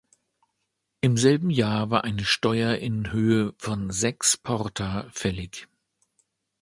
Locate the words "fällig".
5.11-5.67